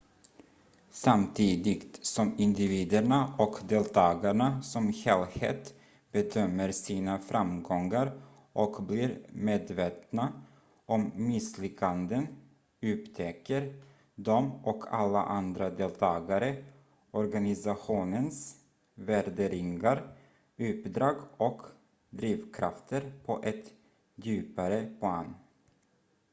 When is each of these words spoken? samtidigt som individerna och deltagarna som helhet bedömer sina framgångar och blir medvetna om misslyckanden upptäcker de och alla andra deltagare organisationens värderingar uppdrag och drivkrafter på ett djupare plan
samtidigt 0.89 1.99
som 2.05 2.35
individerna 2.37 3.33
och 3.37 3.59
deltagarna 3.67 4.61
som 4.61 4.93
helhet 4.93 5.73
bedömer 6.11 6.71
sina 6.71 7.19
framgångar 7.19 8.21
och 8.53 8.83
blir 8.83 9.19
medvetna 9.29 10.41
om 10.85 11.11
misslyckanden 11.15 12.27
upptäcker 12.81 13.83
de 14.15 14.51
och 14.65 14.93
alla 14.93 15.23
andra 15.23 15.69
deltagare 15.69 16.65
organisationens 17.11 18.55
värderingar 18.93 20.17
uppdrag 20.57 21.15
och 21.37 21.61
drivkrafter 22.09 23.13
på 23.25 23.43
ett 23.43 23.73
djupare 24.15 24.93
plan 24.99 25.35